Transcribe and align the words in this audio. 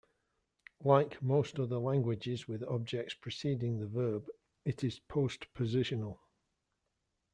Like 0.83 1.21
most 1.21 1.59
other 1.59 1.77
languages 1.77 2.47
with 2.47 2.63
objects 2.63 3.13
preceding 3.13 3.77
the 3.77 3.85
verb, 3.85 4.27
it 4.65 4.83
is 4.83 4.99
postpositional. 4.99 6.17